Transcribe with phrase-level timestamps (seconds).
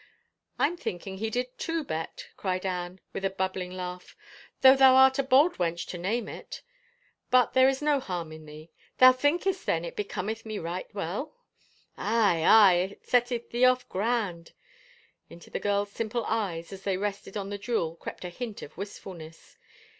[0.57, 1.83] "I'm thinking he did, too.
[1.83, 4.15] Bet," cried Anne, with a bubbling laugh,"
[4.61, 6.63] though thou art a bold wench to name it.
[7.29, 8.71] But there is no harm in thee.
[8.97, 11.35] Thou thinkest, then, it becometh me right well?""
[11.97, 14.53] Aye, aye, it setteth thee off grand."
[15.29, 18.73] Into the girl's simple eyes as they rested on the jewel crept a hint of
[18.77, 19.55] wistf ulness.